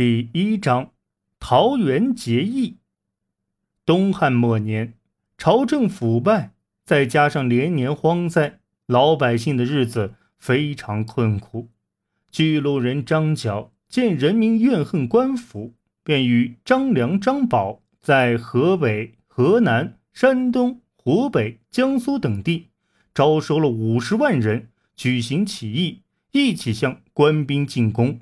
[0.00, 0.92] 第一章，
[1.38, 2.78] 桃园结义。
[3.84, 4.94] 东汉末年，
[5.36, 6.54] 朝政腐败，
[6.86, 11.68] 再加上连年荒灾，老百姓的日子非常困苦。
[12.30, 22.68] 巨鹿人张角见人民怨恨官府，便与张良、张宝在河北、河南、山东、湖北、江苏等地
[23.12, 26.00] 招收了五十万人，举行起义，
[26.32, 28.18] 一起向官兵进攻。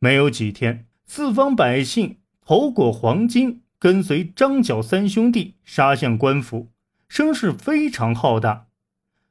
[0.00, 0.84] 没有几天。
[1.06, 6.68] 四方百姓头裹黄金，跟随张角三兄弟杀向官府，
[7.08, 8.66] 声势非常浩大。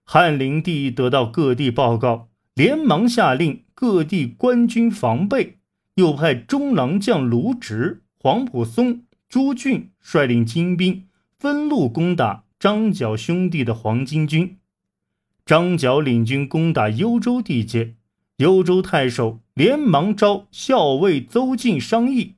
[0.04, 5.58] 汉灵帝得到各地报告，连忙下令各地官军防备，
[5.96, 11.08] 又派中郎将卢植、黄埔松、朱俊率领精兵
[11.38, 14.58] 分路攻打张角兄弟的黄巾军。
[15.46, 17.96] 张角领军攻打幽州地界。
[18.38, 22.36] 幽州太守连忙召校尉邹靖商议。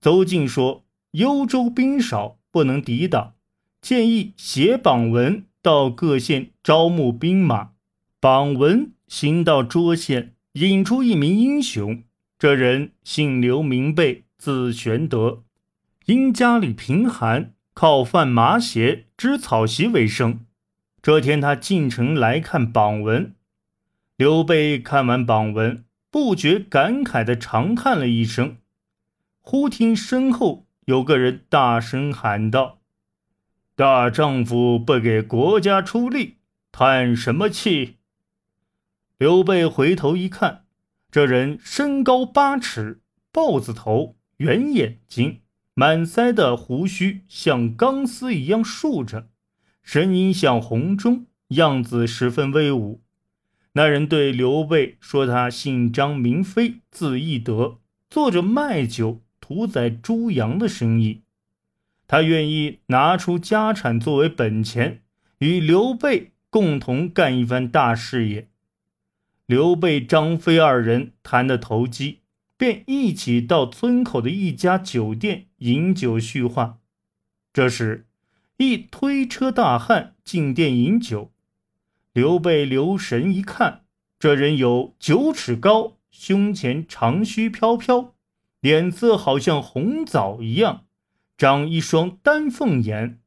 [0.00, 3.34] 邹靖说：“幽州兵少，不能抵挡，
[3.80, 7.70] 建议写榜文到各县招募兵马。
[8.20, 12.04] 榜文行到涿县，引出一名英雄。
[12.38, 15.42] 这人姓刘，名备，字玄德，
[16.04, 20.40] 因家里贫寒，靠贩麻鞋、织草席为生。
[21.02, 23.34] 这天，他进城来看榜文。”
[24.16, 28.56] 刘备看完榜文，不觉感慨的长叹了一声。
[29.42, 32.78] 忽听身后有个人大声喊道
[33.76, 36.36] ：“大丈夫不给国家出力，
[36.72, 37.96] 叹什么气？”
[39.18, 40.64] 刘备回头一看，
[41.10, 45.42] 这人身高八尺，豹子头，圆眼睛，
[45.74, 49.28] 满腮的胡须像钢丝一样竖着，
[49.82, 53.02] 声音像洪钟，样子十分威武。
[53.76, 57.76] 那人对刘备说：“他姓张，名飞，字翼德，
[58.08, 61.20] 做着卖酒、屠宰猪羊的生意。
[62.08, 65.02] 他愿意拿出家产作为本钱，
[65.40, 68.48] 与刘备共同干一番大事业。”
[69.44, 72.20] 刘备、张飞二人谈得投机，
[72.56, 76.78] 便一起到村口的一家酒店饮酒叙话。
[77.52, 78.06] 这时，
[78.56, 81.30] 一推车大汉进店饮酒。
[82.16, 83.84] 刘备留神一看，
[84.18, 88.14] 这人有九尺高，胸前长须飘飘，
[88.62, 90.86] 脸色好像红枣一样，
[91.36, 93.20] 长一双丹凤眼，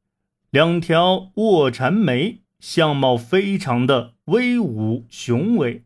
[0.50, 5.84] 两条卧蚕眉，相貌非常的威武雄伟。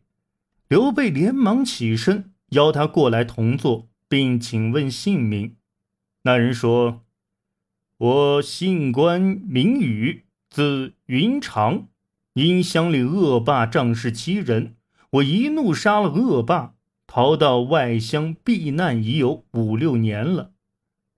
[0.67, 5.55] 刘备连忙起身邀他过来同坐，并请问姓名。
[6.23, 7.05] 那人说
[7.99, 11.89] ：“我姓关，名羽，字云长。”
[12.35, 14.75] 因乡里恶霸仗势欺人，
[15.09, 16.73] 我一怒杀了恶霸，
[17.07, 20.51] 逃到外乡避难已有五六年了。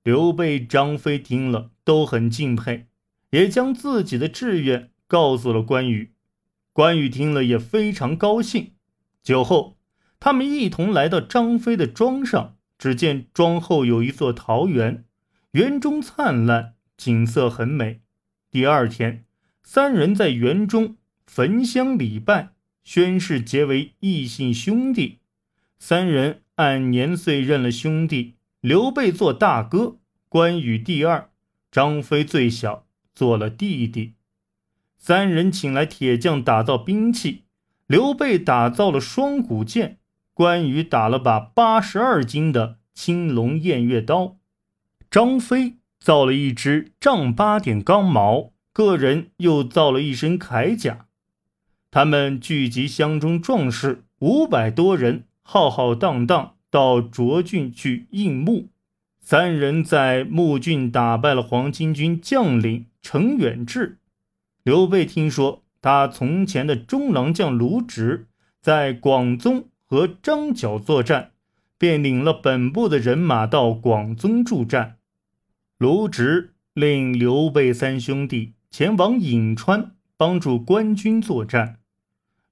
[0.03, 2.85] 刘备、张飞听了都很敬佩，
[3.31, 6.13] 也将自己的志愿告诉了关羽。
[6.72, 8.73] 关羽听了也非常高兴。
[9.23, 9.79] 酒后，
[10.19, 15.03] 他们一同来到张飞的庄上，只见庄后有一座桃园，
[15.53, 18.01] 园中灿烂，景色很美。
[18.51, 19.25] 第二天，
[19.63, 20.95] 三人在园中。
[21.27, 25.19] 焚香礼拜，宣誓结为异姓兄弟。
[25.77, 28.33] 三人按年岁认了兄弟。
[28.59, 31.29] 刘备做大哥，关羽第二，
[31.71, 34.15] 张飞最小，做了弟弟。
[34.97, 37.44] 三人请来铁匠打造兵器。
[37.85, 39.99] 刘备打造了双股剑，
[40.33, 44.38] 关羽打了把八十二斤的青龙偃月刀，
[45.11, 51.06] 张飞造了一支丈八点钢矛，个人又造了一身铠甲。
[51.90, 58.68] 他们聚集乡中壮士五百多人，浩浩荡荡到涿郡去应募。
[59.22, 64.00] 三人在募郡打败了黄巾军将领程远志。
[64.64, 68.28] 刘备听说他从前的中郎将卢植
[68.62, 71.31] 在广宗和张角作战，
[71.78, 74.98] 便领了本部的人马到广宗助战。
[75.78, 81.80] 卢植令刘备三兄弟前往颍川帮助官军作战。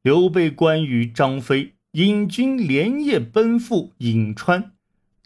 [0.01, 4.71] 刘备、关羽、张飞引军连夜奔赴颍川。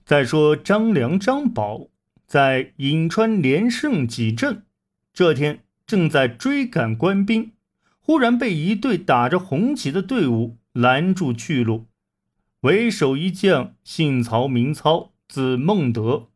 [0.05, 1.89] 再说张良、张宝
[2.25, 4.63] 在颍川连胜几阵，
[5.13, 7.51] 这天正在追赶官兵，
[7.99, 11.85] 忽然被一队打着红旗的队伍拦住去路。
[12.61, 16.27] 为首一将姓曹，名操，字孟德。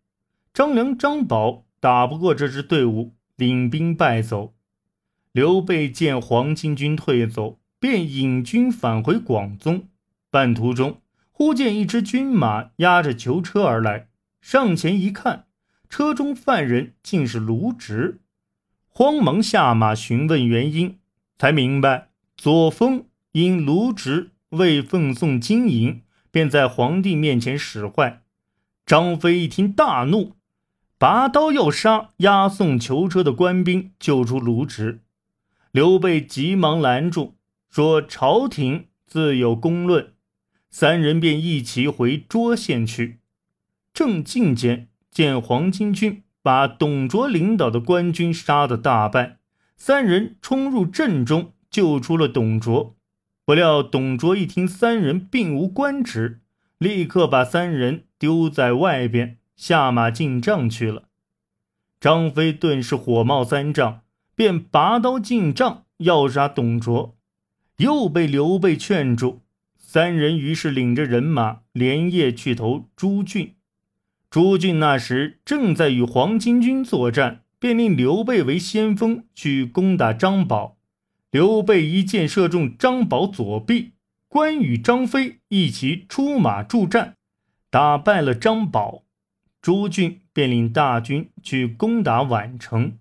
[0.54, 4.54] 张良、张宝打不过这支队伍，领兵败走。
[5.34, 7.60] 刘备见黄巾军退走。
[7.84, 9.90] 便引军返回广宗，
[10.32, 11.02] 半途中
[11.34, 14.08] 忽见一支军马押着囚车而来，
[14.40, 15.48] 上前一看，
[15.90, 18.22] 车中犯人竟是卢植，
[18.88, 20.98] 慌忙下马询问原因，
[21.38, 22.08] 才明白
[22.38, 23.04] 左峰
[23.34, 28.22] 因卢植未奉送金银，便在皇帝面前使坏。
[28.86, 30.38] 张飞一听大怒，
[30.98, 35.02] 拔刀要杀押送囚车的官兵，救出卢植。
[35.74, 37.34] 刘备急忙拦住，
[37.68, 40.14] 说：“朝廷自有公论。”
[40.70, 43.22] 三人便一齐回涿县去。
[43.92, 49.40] 正进间，见黄巾军把董卓领导的官军杀得大败，
[49.76, 52.96] 三人冲入阵中救出了董卓。
[53.44, 56.42] 不料董卓一听三人并无官职，
[56.78, 61.06] 立刻把三人丢在外边，下马进帐去了。
[62.00, 64.02] 张飞顿时火冒三丈，
[64.36, 67.16] 便拔刀进帐要杀董卓，
[67.78, 69.42] 又被刘备劝住。
[69.78, 73.56] 三人于是领着人马连夜去投朱俊。
[74.30, 80.78] 朱俊那时正在与黄巾军作战，便令刘备为先锋去攻打张宝。
[81.30, 83.92] 刘备一箭射中张宝左臂，
[84.28, 87.16] 关羽、张飞一起出马助战，
[87.70, 89.04] 打败了张宝。
[89.62, 92.98] 朱俊便领大军去攻打宛城。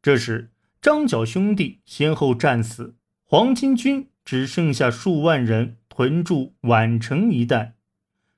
[0.00, 0.49] 这时，
[0.80, 2.94] 张角兄弟先后战死，
[3.24, 5.76] 黄巾军只剩下数万人。
[5.92, 7.74] 屯驻宛城一带，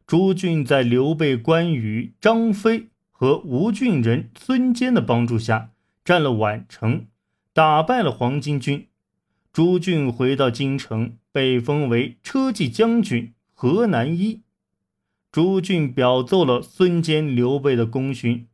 [0.04, 5.70] 朱俊在刘备、关羽、张飞和吴郡人孙坚的帮助下
[6.04, 7.06] 占了宛城，
[7.52, 8.88] 打败了黄巾军。
[9.52, 14.42] 朱俊回到京城，被封为车骑将军、河南尹。
[15.30, 18.48] 朱俊表奏了孙坚、刘备的功勋。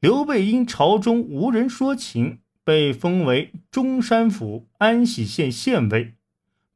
[0.00, 6.16] 刘备因朝中无人说情，被封为中山府安喜县县尉。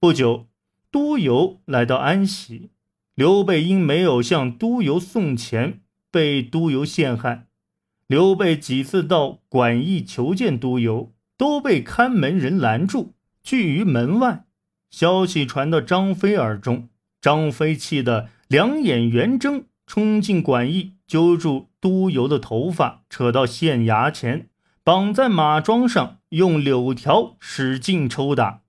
[0.01, 0.47] 不久。
[0.91, 2.71] 督邮来到安喜，
[3.15, 5.81] 刘备因没有向督邮送钱，
[6.11, 7.47] 被督邮陷害。
[8.07, 13.13] 刘备几次到馆驿求见督邮，都被看门人拦住，
[13.43, 14.47] 拒于门外。
[14.91, 16.89] 消息传到张飞耳中，
[17.21, 24.49] 张飞气得两眼圆睁，冲进馆驿，揪住督邮的头发，扯到县衙前，
[24.85, 28.63] 绑在马桩上，用柳条使劲抽打。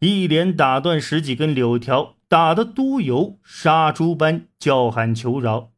[0.00, 5.70] 一连打断十几根柳条，打得督邮杀猪般叫喊求饶。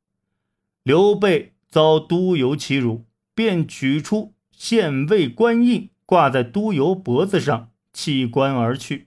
[0.82, 3.04] 刘备遭督邮欺辱，
[3.36, 9.06] 便取出县尉官印挂在督邮脖子上，弃官而去。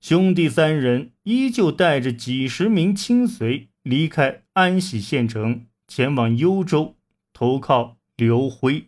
[0.00, 6.94] 兄弟三人依旧带着几十名亲随离开安喜县城，前往幽州
[7.32, 8.86] 投靠刘辉。